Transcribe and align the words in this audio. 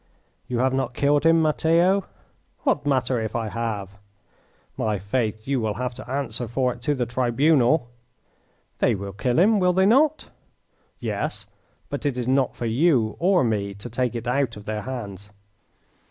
"You 0.47 0.57
have 0.57 0.73
not 0.73 0.95
killed 0.95 1.27
him, 1.27 1.43
Matteo?" 1.43 2.05
"What 2.63 2.87
matter 2.87 3.21
if 3.21 3.35
I 3.35 3.49
have?" 3.49 3.99
"My 4.75 4.97
faith, 4.97 5.47
you 5.47 5.61
will 5.61 5.75
have 5.75 5.93
to 5.93 6.09
answer 6.09 6.47
for 6.47 6.73
it 6.73 6.81
to 6.81 6.95
the 6.95 7.05
tribunal." 7.05 7.87
"They 8.79 8.95
will 8.95 9.13
kill 9.13 9.37
him, 9.37 9.59
will 9.59 9.73
they 9.73 9.85
not?" 9.85 10.29
"Yes, 10.99 11.45
but 11.87 12.03
it 12.03 12.17
is 12.17 12.27
not 12.27 12.55
for 12.55 12.65
you 12.65 13.15
or 13.19 13.43
me 13.43 13.75
to 13.75 13.91
take 13.91 14.15
it 14.15 14.27
out 14.27 14.57
of 14.57 14.65
their 14.65 14.81
hands." 14.81 15.29